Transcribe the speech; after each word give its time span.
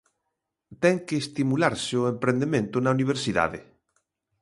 Ten 0.83 0.95
que 1.07 1.15
estimularse 1.23 1.93
o 2.01 2.09
emprendemento 2.13 2.75
na 2.79 2.93
universidade. 2.97 3.59